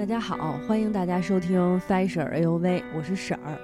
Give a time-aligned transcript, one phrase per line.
[0.00, 3.60] 大家好，欢迎大家收听 Fashion A O V，我是婶儿。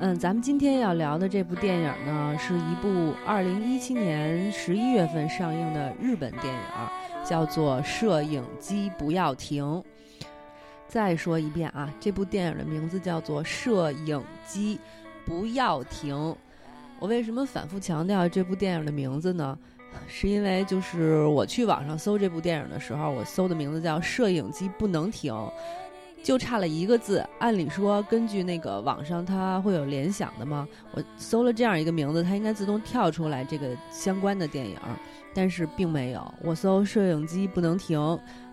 [0.00, 9.64] 嗯，咱们今天要聊的这部电影呢，是一部二零一七年十一月份上映的日本电影，叫做《摄影机不要停》。
[10.88, 14.78] 再说一遍啊，这部电影的名字叫做《摄影机
[15.24, 16.14] 不要停》。
[16.98, 19.58] 我为什么反复强调这部电影的名字呢？
[20.06, 25.32] 是因为就是我去网上搜这部电影的时候，我搜的名字叫《摄影机不能停》，
[26.22, 27.26] 就差了一个字。
[27.38, 34.78] 按理说，根据那个网上它会有联想的嘛，我搜了这样一个名字，它应该自动跳出来这个相关的电影，
[35.34, 36.34] 但是并没有。
[36.42, 37.98] 我搜《摄影机不能停》，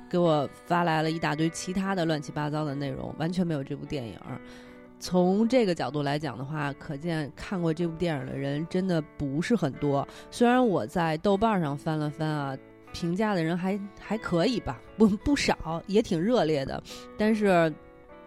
[0.10, 4.18] 给我发来了一大堆其他的乱七八糟的内容，完全没有这部电影。
[5.00, 10.08] 从这个角度来讲的话，可见看过这部电影的人真的不是很多。
[10.30, 12.58] 虽然我在豆瓣上翻了翻啊，
[12.92, 16.82] 评价的人还还可以吧，不不少，也挺热烈的。
[17.18, 17.74] 但是，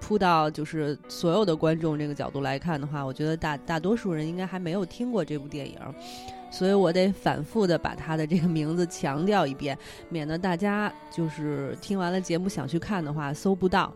[0.01, 5.79] 扑到就是所有的观众这个角度来看的话，我觉得大大多数人应该还没有听过这部电影，
[6.51, 13.93] 所以我得反复的把它的这个名字强调一遍，免得大家就是听完了节目想去看的话搜不到。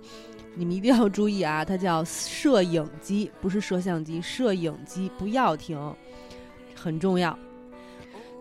[0.58, 4.22] 你们一定要注意啊，它叫摄影机，不是摄像机。
[4.22, 5.78] 摄影机不要停，
[6.74, 7.38] 很重要。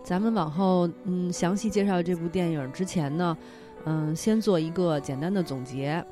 [0.02, 3.36] 咱们往后嗯详细介绍这部电影之前呢，
[3.84, 6.02] 嗯，先做一个简单的总结。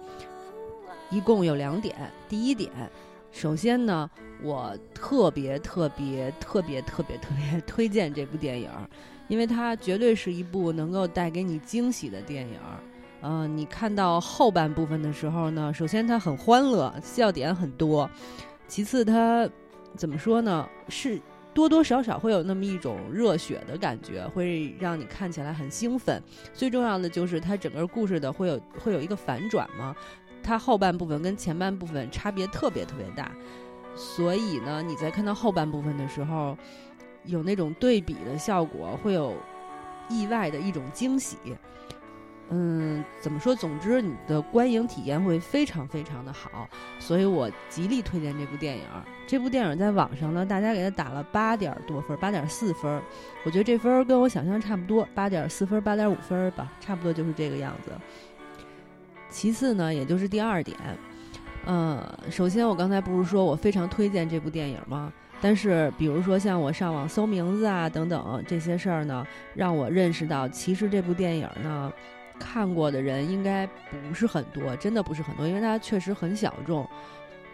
[1.11, 1.95] 一共有两点。
[2.29, 2.71] 第一点，
[3.33, 4.11] 首先呢，
[4.43, 8.69] 我特别特别特别特别特别推荐这部电影，
[9.29, 12.59] 因为它绝对是一部能够带给你惊喜的电影。
[13.27, 18.07] 嗯，你看到后半部分的时候呢，首先它很欢乐，笑点很多；
[18.69, 19.49] 其次它
[19.97, 21.19] 怎么说呢，是
[21.55, 26.23] 多多少少会有那么一种热血的感觉，会让你看起来很兴奋。
[26.53, 29.97] 最重要的就是它整个故事的会有会有一个反转嘛，
[30.43, 33.33] 它后半部分跟前半部分差别特别特别大，
[33.97, 36.55] 所以呢，你在看到后半部分的时候，
[37.25, 39.35] 有那种对比的效果，会有
[40.11, 41.39] 意外的一种惊喜。
[42.51, 43.55] 嗯，怎么说？
[43.55, 46.69] 总之，你的观影体验会非常非常的好，
[46.99, 48.85] 所以我极力推荐这部电影。
[49.27, 53.03] 这部电影在网上呢，大家给它打了八点多分，八点四分。
[53.45, 57.91] 我觉得这分跟我想象差不多，八点四分、八点五分吧，差不多就是这个样子。
[59.31, 60.77] 其次呢，也就是第二点，
[61.65, 65.11] 嗯，首先我刚才不是说我非常推荐这部电影吗？
[65.41, 71.91] 但是，比如说像我上网搜名字啊等等这些事儿呢，让我认识到，其实这部电影呢。
[72.39, 76.89] 看过的人应该不是很多，真的不是很多，因为它确实很小众。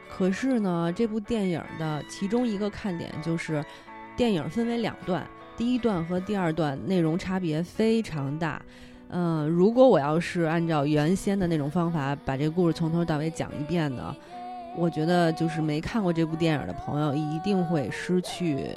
[0.09, 3.65] 可是呢，这部电影的其中一个看点就是，
[4.17, 5.27] 电影分为两段，
[5.57, 8.61] 第一段和第二段内容差别非常大。
[9.11, 14.15] 嗯，如果我要是按照原先的那种方法把这个故事从头到尾讲一遍呢，
[14.77, 18.77] 我觉得就是没看过这部电影的朋友一定会失去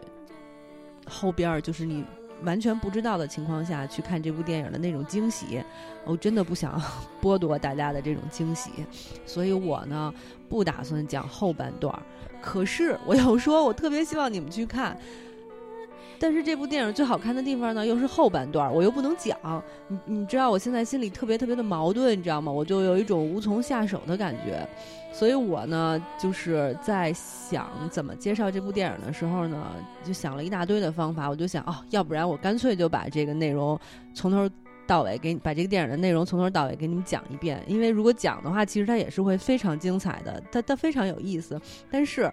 [1.07, 2.03] 后边儿，就是你。
[2.43, 5.61] 完全不知道的情况下去看这部电影的那种惊喜，
[6.05, 6.81] 我真的不想
[7.21, 8.71] 剥夺大家的这种惊喜，
[9.25, 10.13] 所以我呢
[10.47, 11.93] 不打算讲后半段。
[12.41, 14.97] 可是我又说，我特别希望你们去看。
[16.23, 19.37] 但是这部电影最好看的地方呢，又是后半段，我又不能讲。
[19.89, 22.49] 你你知道，我现在心里特别特别的矛盾，你知道吗？
[22.49, 24.65] 我就有一种无从下手的感觉。
[25.11, 31.29] 所以我呢，就是在想怎么介绍这部电影的时候呢，就想了一大堆的方法。
[31.29, 33.77] 我就想，哦，要不然我干脆就把这个内容
[34.13, 34.49] 从头
[34.87, 37.61] 到尾给你把这个电影的内容从头到尾给你们讲一遍。
[37.67, 41.59] 因为如果讲的话，其实它也是会非常精彩的，它它非常有意思。
[41.91, 42.31] 但是。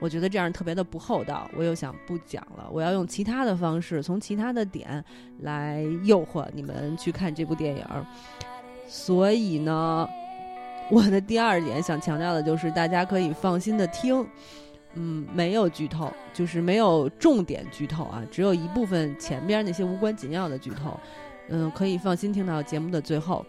[0.00, 5.04] 我觉得这样特别的不厚道，我又想不讲了，我要用其他的方式，从其他的点
[5.40, 7.84] 来诱惑你们去看这部电影。
[8.88, 10.08] 所以呢，
[10.90, 14.26] 我的第二点想强调的就是，大家可以放心的听，
[14.94, 20.98] 嗯，没有剧透，就是没有重点剧透啊，只有一部分前边那些无关紧要的剧透，
[21.50, 23.44] 嗯，可以放心听到节目的最后。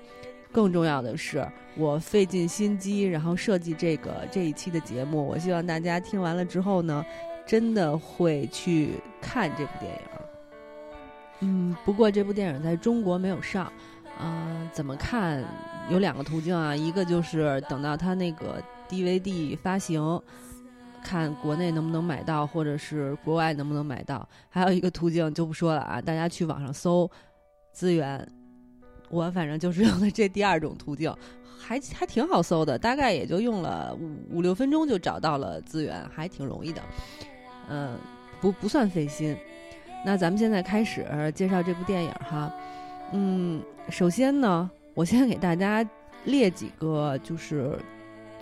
[0.52, 5.26] 更重要的是，我费尽心机，然后设计这个这一期的节目。
[5.26, 7.06] 我希望大家听完了之后呢，
[7.46, 10.00] 真的会去看这部电影。
[11.40, 13.72] 嗯，不过这部电影在中国没有上，
[14.22, 15.44] 嗯，怎么看？
[15.90, 20.22] 有两个途径啊，一个就是等到它那个 DVD 发行，
[21.04, 24.28] 看国内能不能买到，或者是国外能不能买到。
[24.50, 27.10] 还有一个途径就不说了啊，大家去网上搜
[27.74, 28.26] 资源。
[29.12, 31.14] 我反正就是用的这第二种途径，
[31.60, 36.82] 还还挺好搜的，大概也就用了五五六分钟就找到了资源，还挺容易的，
[37.70, 37.98] 嗯，
[38.40, 39.36] 不不算费心。
[40.04, 41.06] 那咱们现在开始
[41.36, 42.52] 介绍这部电影哈，
[43.12, 45.88] 嗯，首先呢，我先给大家
[46.24, 47.78] 列几个就是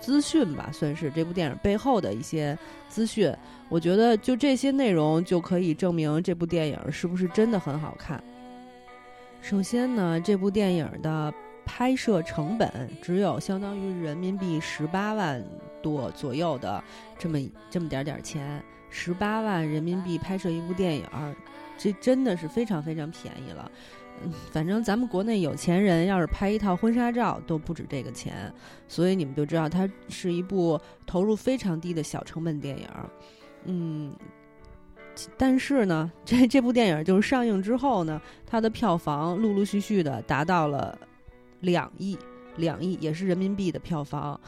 [0.00, 2.56] 资讯吧，算是这部电影背后的一些
[2.88, 3.30] 资讯。
[3.68, 8.22] 我觉得就这些内容就可以证明这部电影是不是真的很好看。
[9.42, 11.32] 首先呢，这部电影的
[11.64, 15.44] 拍摄成本只有相当于人民币十八万
[15.82, 16.82] 多左右的
[17.18, 17.38] 这么
[17.68, 21.04] 这么点点钱，十八万人民币拍摄一部电影，
[21.76, 23.70] 这真的是非常非常便宜了。
[24.22, 28.52] 嗯，反正咱们国内有钱人要是拍一套婚纱照都不止这个钱，
[28.86, 32.86] 所以你们就知道它是一部投入非常低的小成本电影。
[33.64, 34.14] 嗯。
[35.36, 40.96] 但是呢， 这这部电影就是上映之后呢，它的票房陆陆续续的达到了
[41.60, 42.16] 两亿，
[42.56, 44.38] 两亿也是人民币的票房，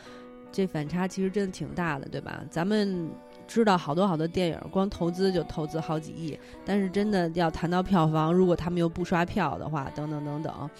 [0.50, 2.42] 这反差其实真的挺大的，对吧？
[2.50, 3.10] 咱们
[3.46, 10.70] 知道好多好多电影光投资就投资好几亿，但是真的要谈到票房，如果他们又不刷票的话，等等等等，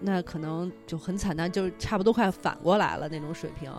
[0.00, 3.72] 那可能就很惨淡，就是差不多快反过来了那种水平，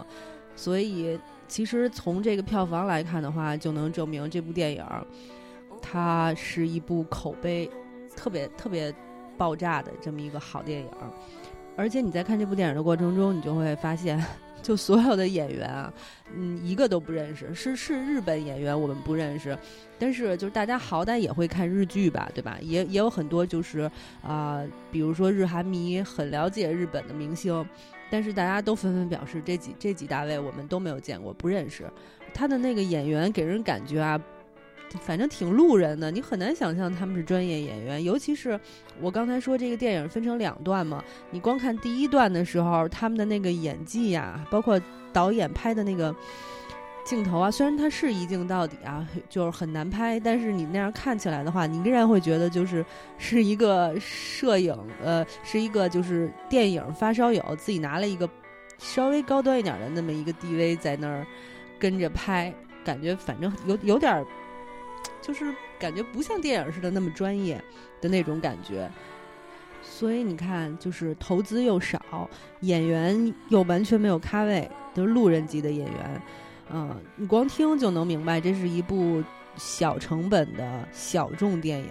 [0.55, 1.19] 所以。
[1.51, 4.85] 其实从这个票房来看的话，就能证明这部电影，
[5.81, 7.69] 它是一部口碑
[8.15, 8.93] 特别特别
[9.37, 10.87] 爆炸的这么一个好电影。
[11.75, 14.23] 而且你在看这部电影的过程中，你就会发现，
[14.63, 15.93] 就所有的演员啊，
[16.33, 19.57] 嗯，一个都不认识，是是日本演员，我们不认识。
[19.99, 22.57] 但是就是大家好歹也会看日剧吧，对吧？
[22.61, 23.91] 也也有很多就是
[24.23, 27.67] 啊，比如说日韩迷很了解日本的明星。
[28.11, 31.89] 但是大家都纷纷表示，这几这几大位我们都没有见过，不认识。
[32.33, 34.21] 他的那个演员给人感觉啊，
[34.99, 38.03] 反正挺路人的，你很难想象他们是专业演员。
[38.03, 38.59] 尤其是
[38.99, 44.79] 我刚才说这个电影分成两段嘛，你光看第一段的时候，他们的那个演技呀，包括
[45.13, 46.13] 导演拍的那个。
[47.03, 52.85] 镜头啊，虽然它是一镜到底啊， 就是很难拍，但是你那样看起来的话，你依然会觉得就是
[53.17, 58.29] 是一个摄影，呃，是一个就是电影发烧友自己拿了一个
[58.77, 61.25] 稍微高端一点的那么一个 DV 在那儿
[61.79, 62.53] 跟着拍，
[62.85, 64.25] 感觉反正有 有点儿，
[65.21, 67.61] 就是感觉不像电影似的那么专业
[67.99, 68.89] 的那种感觉。
[69.83, 72.29] 所以你看，就是投资又少，
[72.61, 76.21] 演员又完全没有咖位，都是路人级的演员。
[76.73, 79.23] 嗯，你光听就能明白，这是一部
[79.55, 81.89] 小成本的小众电影。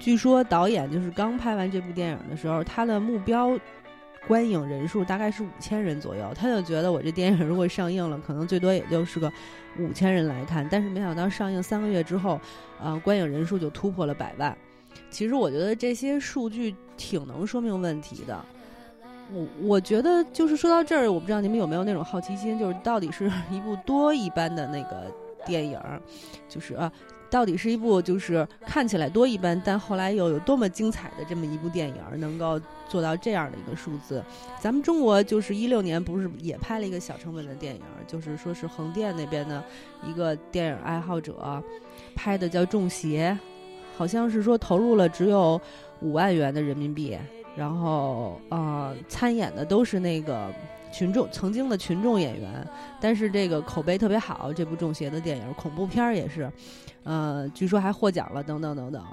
[0.00, 3.58] 据说导演就是刚拍完这部电影的时候，他的目标
[4.26, 9.30] 观影人数大概是五千人左右，他就觉得我这电影如果上映了，可能最多也就是个
[9.78, 10.66] 五千人来看。
[10.70, 12.40] 但是没想到上映三个月之后，
[12.80, 14.56] 啊，观影人数就突破了百万。
[15.10, 18.44] 其实我觉得这些数据挺能说明问题的。
[19.34, 25.12] 我我觉得就是说到这儿，我不知道你们有没有那种好奇心，就是到底是一部多一般的那个
[25.44, 25.78] 电影，
[26.48, 26.90] 就是啊，
[27.28, 34.22] 到底是一部就是看起来多一般，但后来又有多么精彩的这么一部电影，能够做到这样的一个数字？
[34.60, 39.62] 咱们中国就是一六年不是也拍了一个小成本的电影，就是说是横店那边的
[40.06, 41.60] 一个电影爱好者
[42.14, 43.36] 拍的，叫《中邪》，
[43.96, 45.60] 好像是说投入了只有
[46.02, 47.18] 五万元的人民币。
[47.56, 50.52] 然后，呃，参演的都是那个
[50.92, 52.66] 群众曾经的群众演员，
[53.00, 54.52] 但是这个口碑特别好。
[54.52, 56.50] 这部《中邪》的电影，恐怖片也是，
[57.04, 59.04] 呃，据说还获奖了，等等等等。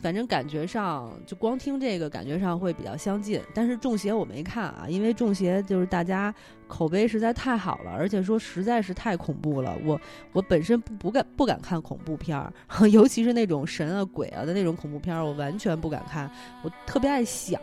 [0.00, 3.40] 反正感觉上，就光听这个，感觉上会比较相近。
[3.54, 6.32] 但是《中邪》我没看啊，因为《中邪》就是大家
[6.68, 9.76] 口碑实在太好了，而且说实在是太恐怖了。
[9.84, 10.00] 我
[10.32, 12.52] 我本身不不敢不敢看恐怖片儿，
[12.92, 16.30] 尤其是那种神啊鬼啊的那种恐怖片儿，我完全不敢看。
[16.62, 17.60] 我特别爱想，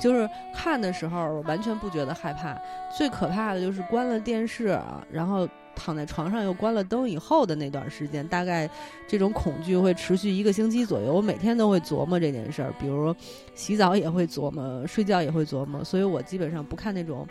[0.00, 2.56] 就是看的时候完全不觉得害怕。
[2.96, 4.78] 最可怕的就是关了电视，
[5.10, 5.48] 然后。
[5.76, 8.68] 躺在床上又关了灯以后的那段时间，大概
[9.06, 11.12] 这种恐惧会持续一个星期左右。
[11.12, 13.14] 我每天都会琢磨这件事儿，比如
[13.54, 15.84] 洗澡也会琢磨，睡觉也会琢磨。
[15.84, 17.24] 所以我基本上不看那种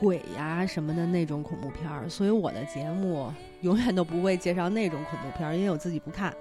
[0.00, 2.08] 鬼呀什么的那种恐怖片儿。
[2.08, 6.34] 所以我的节目 永远都不会介绍那种恐怖片儿，因为我自己不看。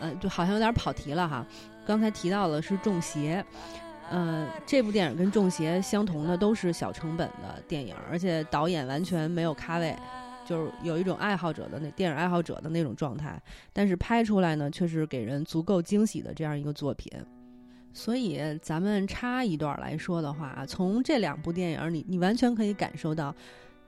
[0.00, 1.46] 嗯，就好像有点跑题了哈。
[1.86, 3.44] 刚才提到的是《中邪》，
[4.10, 9.94] 嗯，这部电影跟《中邪》相同的都是小成本的电影，而且导演完全没有咖位。
[10.50, 13.40] 就是有一种爱好者的那电影爱好者的那种状态，
[13.72, 17.08] 但是拍出来呢，却是给人足够惊喜的这样一个作品。
[17.92, 23.32] 所以咱们插一段来说的话，从这两部电影，你你完全可以感受到，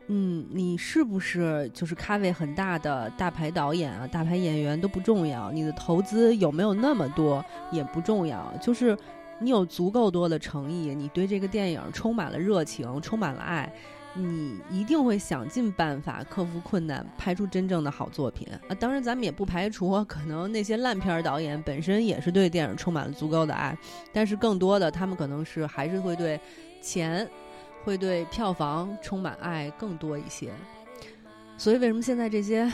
[0.07, 8.97] 嗯，你是不是就是咖位很大的大牌导演啊、大牌演员都不重要，你的投资有没有那么多也不重要，就是
[9.40, 13.69] 你有足够多的诚意，你对这个电影充满了热情，充满了爱。
[14.14, 18.75] 你一定会想尽办法克服困难，拍出真正的好作品啊！
[18.75, 23.76] 当然，咱们也不排除可能那些烂片导演本身也是对电影充满了足够的爱，
[24.12, 26.38] 但是更多的他们可能是还是会对
[26.83, 27.26] 钱，
[27.85, 30.52] 会对票房充满爱更多一些。
[31.57, 32.71] 所以，为什么现在这些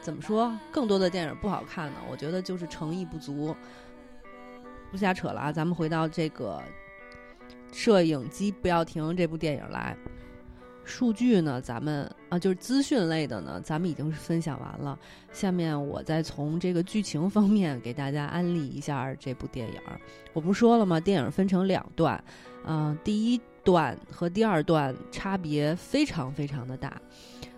[0.00, 1.96] 怎么说更多的电影不好看呢？
[2.10, 3.54] 我觉得就是诚意不足。
[4.90, 6.60] 不瞎扯了啊，咱们回到这个
[7.72, 9.96] 摄影机不要停这部电影来。
[10.84, 14.98] 数据呢，咱们啊就是资讯类的呢，咱们已经是分享完了。
[15.32, 19.80] 下面我再从这个剧情方面给大家安利一下这部电影。
[20.32, 21.00] 我不是说了吗？
[21.00, 22.22] 电影分成两段，
[22.66, 27.00] 嗯，第一段和第二段差别非常非常的大。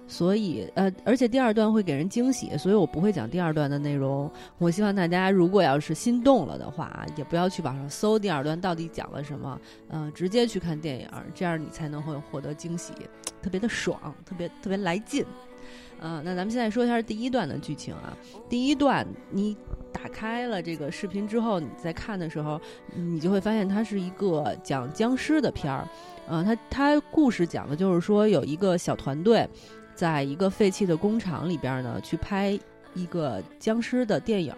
[0.08, 4.30] 所以，呃，而且第二段会给人惊喜，所以我不会讲第二段的内容。
[4.58, 12.92] 我希望大家如果要是心动了的话，也不要去网上搜第二段到底讲了什么，嗯，直接去看电影，这样你才能会获得惊喜，
[13.42, 15.24] 特别的爽，特别特别来劲。
[16.00, 18.16] 嗯，那咱们现在说一下第一段的剧情啊。
[18.48, 19.56] 第一段你
[19.92, 22.60] 打开了这个视频之后，你在看的时候，
[22.94, 25.88] 你就会发现它是一个讲僵尸的片儿。
[26.28, 29.48] 嗯，它它故事讲的就是说有一个小团队。
[29.96, 32.56] 在一个废弃的工厂里边呢，去拍
[32.94, 34.54] 一个僵尸的电影，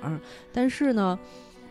[0.52, 1.18] 但是呢，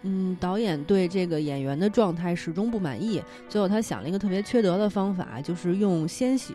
[0.04, 3.22] 嗯，导演对这个演员的状态始终不满意。
[3.50, 6.54] 最后他想了一个特别缺德的方法，就是用鲜血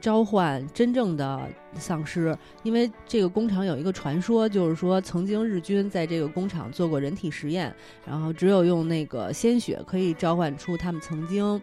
[0.00, 2.36] 召唤真正的丧尸。
[2.62, 7.74] 因为这个工厂有一个传说，就是说曾经日军在这个工厂做过人体实验，
[8.06, 11.60] 然后只有用那个鲜血可以召唤出他们曾经，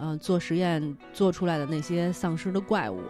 [0.00, 3.00] 嗯，做实验做出来的那些丧尸的怪物。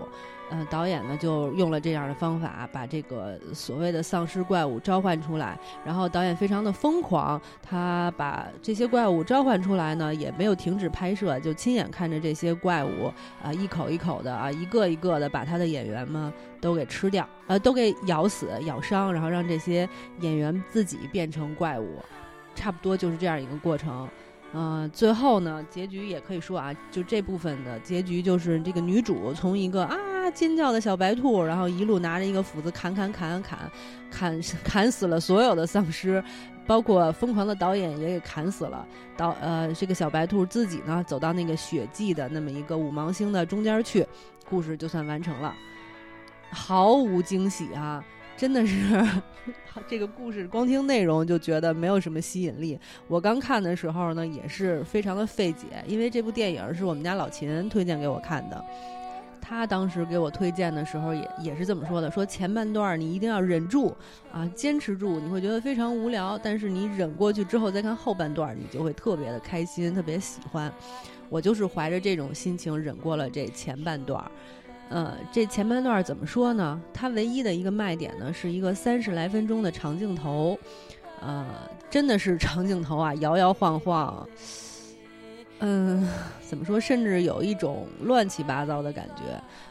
[0.50, 5.60] 嗯，导演呢就用了这样的方法，把这个所谓的丧尸怪物召唤出来。
[5.84, 19.86] 然后导演非常的疯狂，他把这些怪物召唤出来呢，也没有停止拍摄，就亲眼看着这些怪物啊一口一口的啊一个一个的把他的演员们都给吃掉，呃，都给咬死、咬伤，然后让这些
[20.20, 21.98] 演员自己变成怪物，
[22.54, 24.08] 差不多就是这样一个过程。
[24.54, 29.96] 嗯，最后呢，结局也可以说啊，就这部分的结局就是这个女主从一个啊
[30.34, 33.70] 尖叫的小白兔，然后一路拿着一个斧子砍砍砍砍
[34.10, 36.24] 砍砍死了所有的丧尸，
[36.66, 38.86] 包括疯狂的导演也给砍死了。
[39.18, 44.06] 导呃，这个小白兔自己呢走到那个血迹的那么一个五芒星的中间去，
[44.48, 45.54] 故事就算完成了，
[46.50, 48.02] 毫无惊喜啊。
[48.34, 49.04] 真的是，
[49.88, 52.78] 这个故事光听内容就觉得没有什么吸引力。
[53.06, 58.64] 我刚看的时候呢，也是非常的费解，因为这部电影是我们家老秦推荐给我看的。
[59.40, 63.96] 他当时给我推荐的时候，也也是这么说的：说前半段你一定要忍住
[64.30, 70.70] 啊，坚持住，你会觉得非常无聊，但是你忍过去之后再看后半段，你就会特别的开心，特别喜欢。
[71.30, 74.22] 我就是怀着这种心情忍过了这前半段。
[74.90, 76.80] 呃，这前半段怎么说呢？
[76.94, 80.58] 它唯一的一个卖点呢，是一个三十来分钟的长镜头，
[81.20, 81.46] 呃，
[81.90, 84.26] 真的是长镜头啊，摇摇晃晃，
[85.58, 86.08] 嗯，
[86.40, 86.80] 怎么说？
[86.80, 89.22] 甚至有一种乱七八糟的感觉。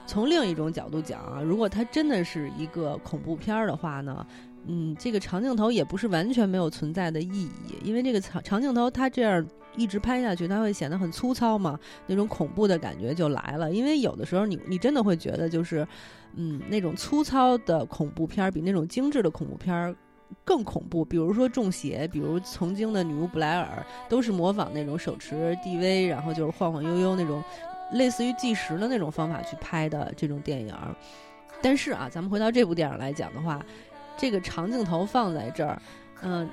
[0.06, 4.26] 从另一种角度讲啊，如果它真的是一个恐怖片的话呢？
[4.70, 9.46] 嗯，这个长镜头也不是完全没有存在的意义，因为这个长长镜头它这样
[9.78, 13.72] 一直拍下去，它会显得很粗糙嘛，那种恐怖的感觉就来了。
[13.72, 15.88] 因为有的时候你你真的会觉得就是，
[16.36, 19.96] 嗯，那种粗糙的恐怖片儿比那种精致的恐怖片儿
[20.44, 21.06] 更恐怖。
[21.06, 27.44] 比如说《中邪》，比如曾经的《女巫布莱尔》，都是模仿那种手持 DV，然后就是晃晃悠悠那种，
[27.94, 30.76] 类似于计时的那种方法去拍的这种电影。
[31.62, 33.64] 但是啊，咱们回到这部电影来讲的话。
[34.20, 35.80] 这个长镜头放在这儿，
[36.24, 36.50] 嗯，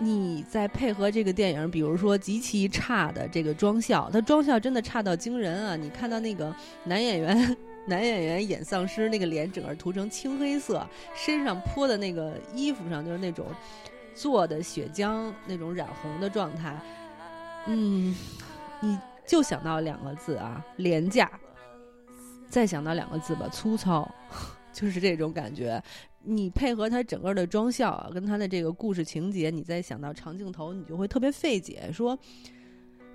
[0.00, 5.74] 你再配合这个电影，比如说极其差的这个妆效，它妆效真的差到惊人啊！
[5.74, 13.46] 你看到那个男演员， 男演员演丧尸，那个脸整个涂成青黑色，身上泼的那个衣服上就是那种
[14.14, 16.78] 做的血浆那种染红的状态，
[17.66, 18.14] 嗯，
[18.80, 21.28] 你就想到两个字啊，廉价，
[22.48, 24.08] 再想到两个字吧，粗糙，
[24.72, 25.82] 就是这种感觉。
[26.22, 31.90] 你配合他整个的妆效啊，跟他的这个故事情节，你再想到长镜头，你就会特别费解。
[31.92, 32.18] 说，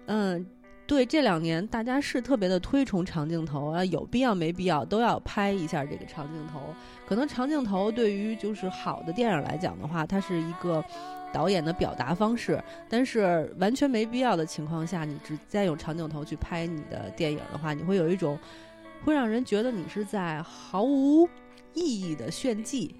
[0.07, 0.43] 嗯，
[0.87, 6.73] 对，这两年大家是特别的推崇长镜头啊，有必要没必要都要拍一下这个长镜头。
[7.05, 10.83] 可能长镜头对于就是好的电影来讲的话，它是一个
[11.31, 12.61] 导演的表达方式。
[12.89, 18.39] 但是完全没必要的情况下，你直接用长镜头去拍你的电影的话，你会有一种
[19.05, 21.29] 会让人觉得你是在毫无。
[21.73, 22.95] 意义的炫技，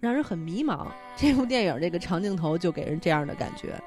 [0.00, 0.86] 让人很迷茫。
[1.16, 3.80] 这部电影这个长镜头就给人这样的感觉。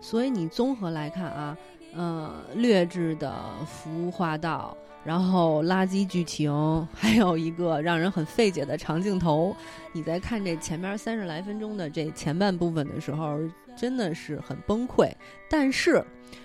[0.00, 1.58] 所以你综合来看啊，
[1.94, 3.34] 嗯，劣质的
[3.66, 9.56] 服化道，然后垃圾剧情，还有一个让人很费解的长镜头。
[9.92, 13.38] 你在看这前面三十来分钟的这前半部分的时候，
[13.76, 15.10] 真的是很崩溃。
[15.48, 16.04] 但是，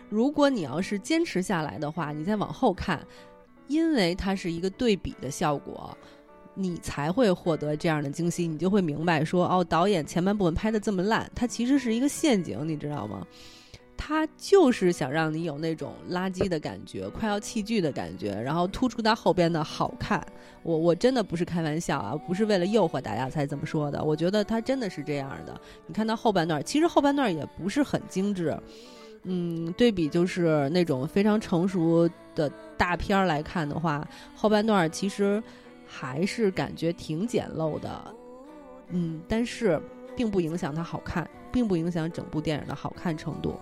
[0.09, 3.05] 如果你要是坚持下来的话，你再往后看。
[3.67, 5.97] 因为它是一个对比的效果，
[6.53, 13.25] 你才会获得这样的惊喜，你就会明白说，哦，导演前半部分拍的这么烂，它其实是一个陷阱，你知道吗？
[14.03, 20.25] 他就是想让你有那种垃圾的感觉，快要弃剧的感觉，然后突出他后边的好看。
[20.63, 24.03] 我我真的不是开玩笑啊，不是为了诱惑大家才这么说的。
[24.03, 25.61] 我觉得他真的是这样的。
[25.85, 28.57] 你看到后半段，其实后半段也不是很精致。
[29.23, 35.41] 嗯，对比就是那种非常成熟的大片儿来看的话，后半段其实
[35.91, 38.15] 还是感觉挺简陋的。
[38.87, 39.81] 嗯，但是
[40.15, 43.59] 并不影响它好看，并不影响整部电影的好看程度。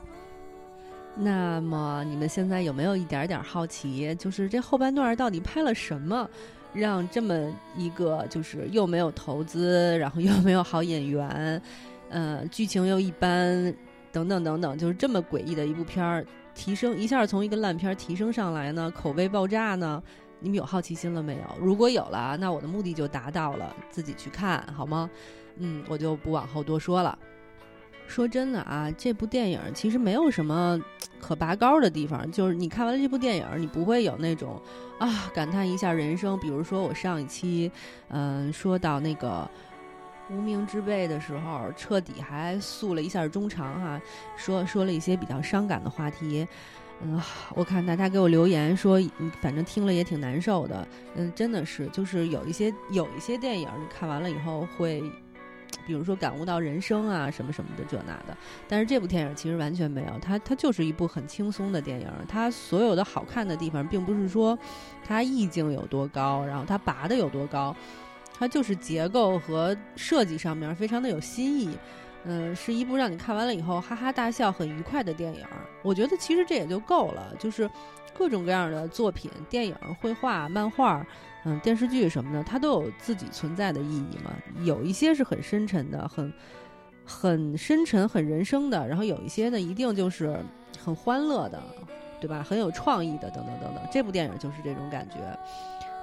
[1.16, 4.14] 那么你们现在有没有一点点好奇？
[4.16, 6.30] 就是这后半段到底拍了什么，
[6.72, 11.62] 让这么一个就是又没有投资，然后又没有好演员，
[12.10, 13.74] 呃，剧情又一般，
[14.12, 18.92] 等等等等，就是这么诡异的一部片儿，提升一下从一个烂片提升上来呢？
[18.96, 20.02] 口碑爆炸呢？
[20.40, 21.42] 你们有好奇心了没有？
[21.60, 25.10] 如果有了，那我的目的就达到了，自己去看好吗？
[25.58, 27.18] 嗯，我就不往后多说了。
[28.08, 30.82] 说真的啊，这部电影其实没有什么
[31.20, 32.30] 可拔高的地方。
[32.32, 34.60] 就是你看完了这部电影，你不会有那种
[34.98, 36.40] 啊感叹一下人生。
[36.40, 37.72] 比如说我上一期，
[38.08, 39.48] 嗯，说到那个
[40.32, 44.02] 无名之辈的时候，彻底还诉了一下衷肠哈，
[44.36, 46.48] 说说了一些比较伤感的话题。
[47.02, 47.22] 嗯，
[47.56, 49.00] 我看大家给我留言说，
[49.42, 50.88] 反正听了也挺难受的。
[51.16, 55.04] 嗯，真的是，就是有一些有一些电影，你看完了以后会。
[55.86, 58.36] 比如说感悟到人生啊，什么什么的这那的，
[58.68, 62.08] 但是这部电影其实完全没有，它它就是一部很轻松的电影。
[62.28, 64.58] 它所有的好看的地方，并不是说
[65.04, 67.76] 它意境有多高，然后它拔的有多高，
[68.34, 71.78] 它就是结构和设计上面非常的有新意。
[72.26, 75.46] 嗯，是一部让你看完了以后哈哈大笑、很愉快的电影。
[75.84, 77.70] 我觉得其实这也就够了，就是
[78.18, 81.06] 各种各样的作品，电影、绘画、漫画。
[81.46, 84.32] 嗯，电视剧什么的，它都有自己存在的意义嘛。
[84.66, 86.34] 有一些是很深沉的，很
[87.06, 90.38] 很深沉、很人生的；然后有一些呢，一定就是
[90.78, 91.64] 很欢乐的，
[92.20, 92.44] 对吧？
[92.44, 93.82] 很有创意的，等等等等。
[93.90, 95.16] 这部电影就是这种感觉。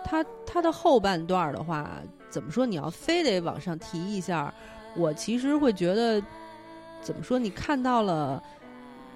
[0.03, 1.91] 它它的后半段的话，
[2.31, 2.65] 怎么说？
[2.65, 4.55] 你要非得往上提一下，
[4.97, 6.23] 我其实会觉得，
[7.01, 7.39] 怎么说？
[7.39, 8.43] 你看到了，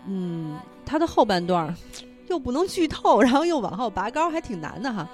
[0.06, 1.74] 嗯，它的后半段
[2.28, 5.08] 又不能剧透，然后又往后拔高，还挺难的哈。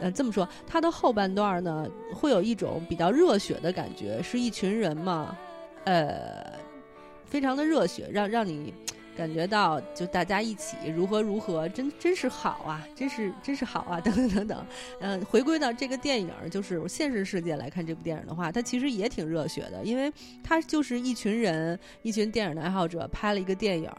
[0.00, 5.36] 呃，这么说，它的后半段呢，会有一种比较热血的感觉，是一群人嘛，
[5.84, 6.52] 呃，
[7.24, 8.74] 非常的热血，让让你。
[9.16, 14.66] 感觉到就大家一起如何如何，真真是好啊，真是真是好啊，等等等等。
[15.00, 23.90] 嗯，回归到这个电影，就是现实世界来看这部电影的话，它其实也挺热血的，因为它就是一群人，一群电影的爱好者拍了一个电影。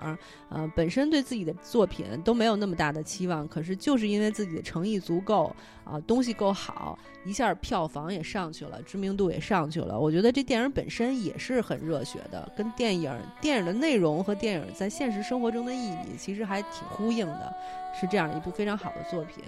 [0.49, 9.99] 嗯，本身对自己的作品都没有那么大的期望，可是就是因为自己的诚意足够啊，东西够好，一下票房也上去了，知名度也上去了。
[9.99, 17.53] 我觉得这电影本身也是很热血的，跟电影电影的内容和电影在现现实生活中的意义其实还挺呼应的，
[17.93, 19.43] 是这样一部非常好的作品。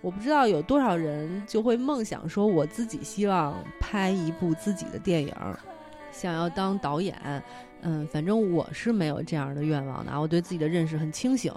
[0.00, 5.32] 我不知道有多少人就会梦想说，我自己希望拍一部自己的电影，
[6.10, 7.16] 想要当导演。
[7.82, 10.20] 嗯，反正我是没有这样的愿望的。
[10.20, 11.52] 我对自己的认识很清醒，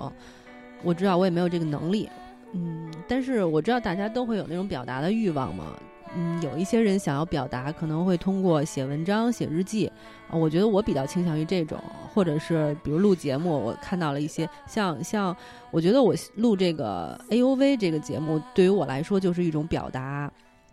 [0.83, 2.07] 我知道我也没有这个能力。
[2.51, 5.73] 嗯，但是我知道大家都会有那种表达的欲望嘛。
[6.15, 9.91] 嗯，有一些人想要表达，可能会通过写文章、写日记。
[10.29, 11.81] 啊，我觉得我比较倾向于这种，
[12.13, 15.35] 或者是比如录节目，我看到了一些像像，
[15.71, 20.31] 我觉得我录这个 A U V 这个节目，对于我来说就是一种表达，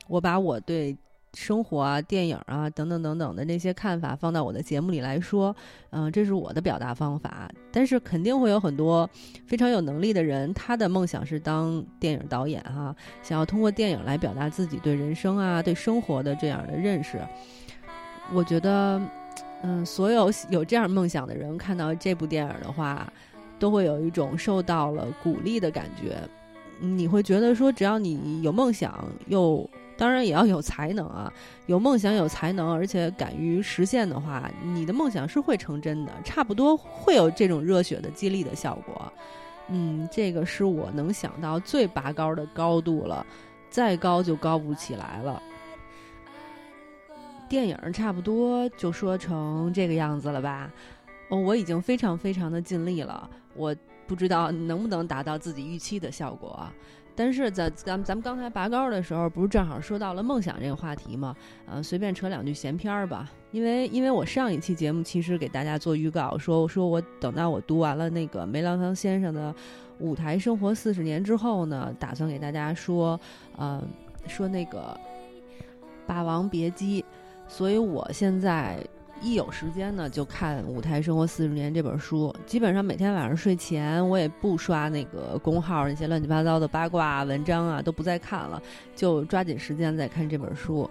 [0.08, 0.96] 我把我对。
[1.34, 5.54] 生活啊，电影啊，等等等等的那些看法放到我的节目里来说，
[5.90, 7.50] 嗯，这是我的表达方法。
[7.72, 9.08] 但是肯定会有很多
[9.46, 17.20] 非常有能力的人，他的梦想是当电影导演哈，想要通过电影来表达自己对人生啊、对生活的这样的认识。
[18.32, 19.00] 我觉得，
[19.62, 23.12] 嗯，所有有这样梦想的人看到这部电影的话，
[23.58, 26.16] 都会有一种受到了鼓励的感觉。
[26.80, 29.68] 你会觉得说，只要你有梦想又。
[29.96, 31.32] 当然也要有才能啊，
[31.66, 39.12] 有梦想有才能，而且敢于实现的话，你的梦想是会成真的，差不多会有这种热血的激励的效果。
[39.68, 43.24] 嗯，这个是我能想到最拔高的高度了，
[43.70, 45.42] 再高就高不起来了。
[47.48, 50.70] 电影差不多就说成这个样子了吧？
[51.28, 53.74] 哦，我已经非常非常的尽力了，我
[54.06, 56.68] 不知道能不能达到自己预期的效果。
[57.16, 61.34] 但是咱咱咱们刚才拔高的时候，不是正好说到了梦想这个话题吗？
[61.66, 63.30] 呃，随便扯两句闲篇儿吧。
[63.52, 69.52] 因为因为我上一期节目其实给大家做预告，说说我等到我读完了那个梅兰芳先生的
[69.98, 73.18] 《舞台生活四十年》之后呢，打算给大家说，
[73.56, 73.82] 呃，
[74.26, 74.98] 说那个
[76.06, 77.02] 《霸王别姬》，
[77.46, 78.84] 所以我现在。
[79.24, 82.32] 一有时间呢，就看《舞台生活四十年》这本书。
[82.44, 88.62] 基本上每天晚上睡前，我也不刷那个公号那些乱七八糟的八卦文章啊，都不再看了，
[88.94, 90.88] 就抓紧时间再看这本书。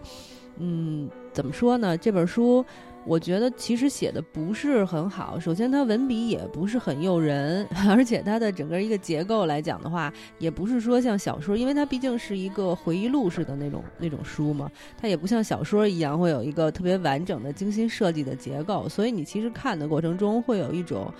[0.57, 1.95] 嗯，怎么说呢？
[1.95, 2.65] 这本书。
[3.05, 5.39] 我觉得其实写的不是很好。
[5.39, 21.13] 首先，它文笔也不是很诱人， 而且它的整个一个结构来讲的话，也不是说像小说，因为它毕竟是一个回忆录式的那种那种书嘛，它也不像小说一样会有一个特别完整的、精心设计的结构，所以你其实看的过程中会有一种。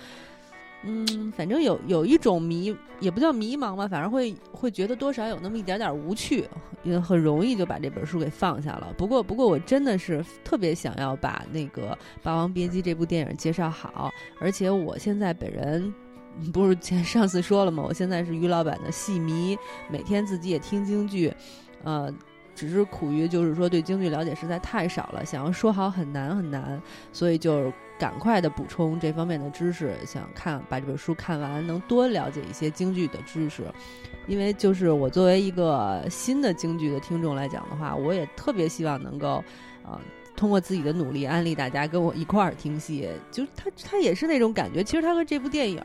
[0.86, 6.46] 嗯，反正有有一种迷，也不叫迷茫吧，反正会会觉得多少有那么一点点无趣，
[6.82, 8.92] 也很容易就把这本书给放下了。
[8.98, 11.92] 不过，不过我真的是特别想要把那个
[12.22, 15.92] 《霸王别姬》这部电影介绍好，而且我现在本人
[16.52, 17.82] 不是前上次说了吗？
[17.82, 19.56] 我现在是于老板的戏迷，
[19.88, 21.32] 每天自己也听京剧，
[21.82, 22.12] 呃，
[22.54, 26.78] 只是苦于就是说对京剧了解实在太少了，想要说好很难很难，
[27.10, 27.72] 所以就。
[27.98, 33.62] 赶快的补充这方面的知识，想看把这本书看完，能多了解一些京剧的知识。
[34.26, 39.44] 因为就是我作为一个新的京剧的听众来讲的话，我也特别希望能够，
[39.84, 40.00] 呃，
[40.34, 43.08] 通过自己的努力安利大家跟我一块儿听戏。
[43.30, 45.82] 就是他他也是那种感觉，其实他和这部电影，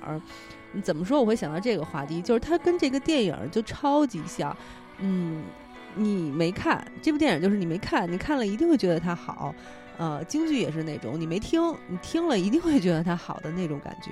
[0.81, 4.55] 怎么说我会想到这个话题，就是他跟这个电影就超级像。
[4.99, 5.43] 嗯，
[5.95, 9.53] 你没看这部电影，就是你没看，你看了一定会觉得它好。
[9.99, 14.11] 呃，京剧也是那种你没听，你听了一定会觉得它好的那种感觉。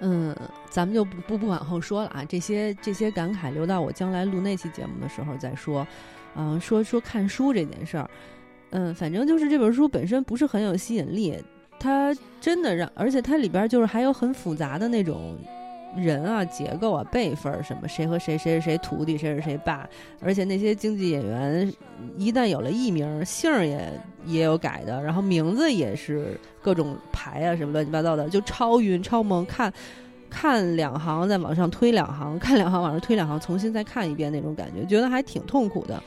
[0.00, 0.36] 嗯，
[0.68, 5.86] 咱们就不不不往后说了啊，这些这些感慨留到我将来录那期节目的时候再说。
[6.34, 8.10] 嗯，说说看书这件事儿，
[8.70, 11.42] 嗯，反正就是这本书本身不是很有吸引力，
[11.80, 15.38] 它真的让，而且它里边就是还有很复杂的那种。
[15.96, 19.88] 人啊，结构啊，辈分什么，谁和谁，谁是谁徒弟，谁是谁爸，
[20.20, 21.72] 而且那些京剧演员
[22.16, 23.90] 一旦有了艺名，姓儿也
[24.24, 29.44] 也有改的，然后名字也是各种牌啊，什么乱七八糟的，就超晕超懵。
[29.46, 29.72] 看，
[30.28, 36.02] 看两行再往上推两行，看两行往上推两行，重新再看一遍那种感觉，觉得还挺痛苦的。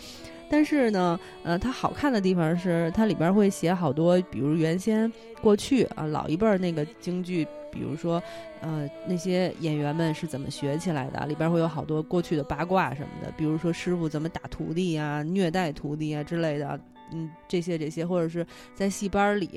[0.52, 7.48] 但是呢，呃，它好看的地方是它里边会写好多，比如原先过去啊老一辈儿那个京剧。
[7.72, 8.22] 比如说，
[8.62, 11.26] 呃，那些演员们是怎么学起来的？
[11.28, 16.80] 里边会有好多过去的八卦什么的，比如说师傅怎么打徒弟啊、虐待徒弟啊之类的，
[17.14, 19.50] 嗯，这些这些，或者是在戏班里。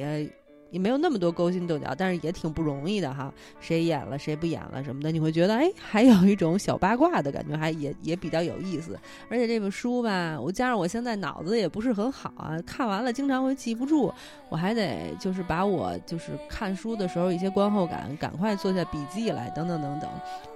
[0.72, 3.32] 也没有那么多勾心斗角，但是也挺不容易的哈。
[3.60, 8.98] 谁演了，谁不演了什么的，你会觉得哎，还有一种小八卦的感觉，还也也比较有意思。
[9.28, 14.12] 而且这本书吧，我加上我现在脑子也不是很好啊，看完了经常会记不住，
[14.48, 20.10] 我还得就是把我就是看书的时候一些观后感赶快做下笔记来，等等等等。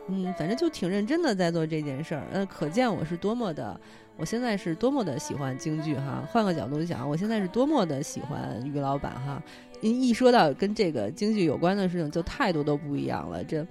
[0.08, 3.78] 嗯，反正就挺认真的在做这件事儿，呃，可见我是多么的，
[4.16, 6.22] 我现在是多么的喜欢京剧哈。
[6.30, 9.42] 换个角度想，我现在是多么的喜欢于老板哈。
[9.80, 13.66] 您一说到跟这个京剧有关的事情，就态度都不一样了，这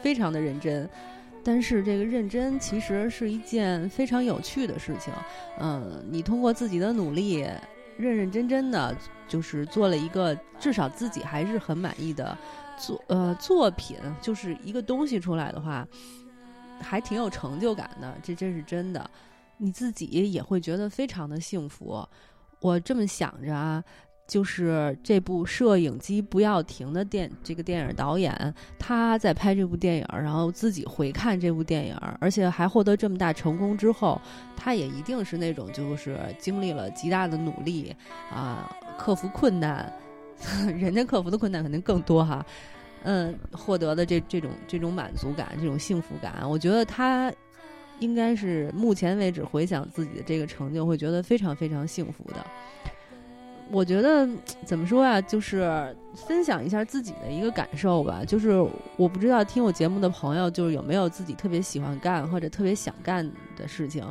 [0.00, 0.88] 非常的认真。
[1.42, 5.12] 但是这个认真其实是一件非常有趣的事情。
[5.58, 7.44] 嗯，你通过自己的努力，
[7.98, 8.96] 认认真真的，
[9.28, 12.38] 就是做了一个至少自己还是很满意的
[12.78, 15.86] 作呃作品，就是一个东西出来的话，
[16.80, 18.14] 还挺有成就感的。
[18.22, 19.10] 这真是真的，
[19.58, 22.06] 你自己也会觉得非常的幸福。
[22.60, 23.82] 我这么想着啊。
[24.26, 34.18] 就是这部摄影机不要停的电，这个电影导演他在拍这部电影，然后自己回看这部电影，而且还获得这么大成功之后，
[34.56, 37.94] 他也一定是那种就是经历了极大的努力
[38.32, 39.92] 啊，克服困难，
[40.74, 42.46] 人家克服的困难肯定更多哈，
[43.02, 47.30] 嗯，获得的这这种这种满足感，这种幸福感，我觉得他
[48.00, 52.44] 应该是目前为止回想自己的这个成就，会觉得非常非常幸福的。
[53.70, 54.28] 我觉得
[54.66, 58.22] 怎么说呀，就是分享一下自己的一个感受吧。
[58.22, 58.50] 就是
[58.96, 64.04] 我不知道听我节目的朋友，就是有没有自己特别喜欢干或者特别想干的事情。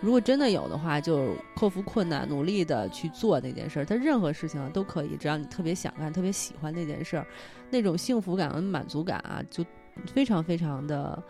[0.00, 3.84] 如果真的有的话，就克服困难，努力的去做那件事儿。
[3.84, 7.26] 他任何事情都可以，只要你特别想干、特别喜欢那件事儿，
[7.70, 9.64] 那种幸福感和满足感啊，就
[10.12, 11.20] 非常非常的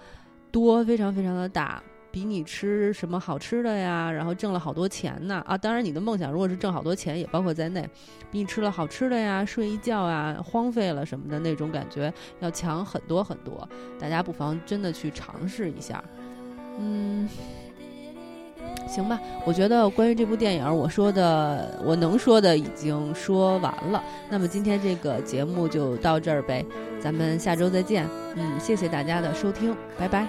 [0.50, 1.80] 多，非常非常的大。
[2.10, 5.56] 比你吃什么好吃的呀，然后挣了好多钱呢啊！
[5.56, 7.88] 当然，你的梦想如果是挣好多钱，也包括在内。
[8.30, 13.68] 比你吃了好吃的呀，睡一觉啊，荒废了什么的那种感觉要强很多很多。
[13.98, 16.02] 大家不妨真的去尝试一下。
[16.78, 17.28] 嗯，
[18.86, 24.02] 行吧，我觉得关于这部电影，我说的我能说的已经说完了。
[24.30, 26.64] 那么今天这个节目就到这儿呗，
[27.00, 28.06] 咱们下周再见。
[28.36, 30.26] 嗯，谢谢大家的收听，拜拜。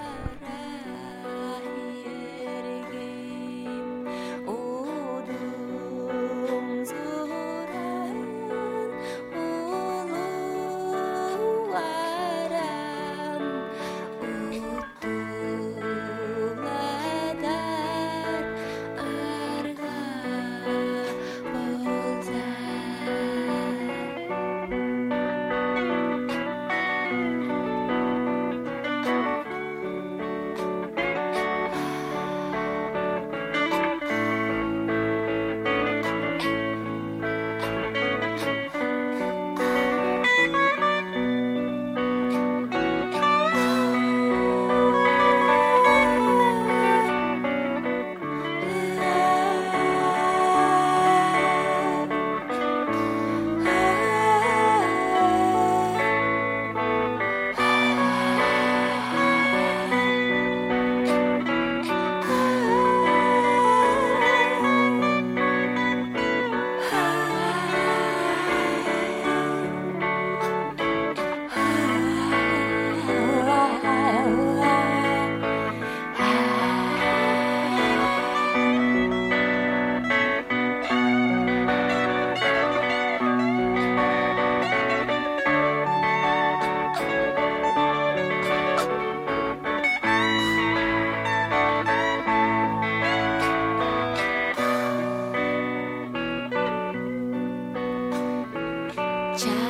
[99.35, 99.68] 假